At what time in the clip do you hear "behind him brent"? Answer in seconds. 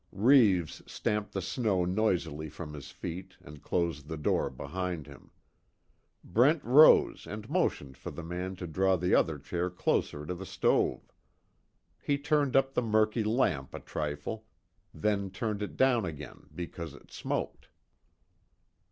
4.49-6.63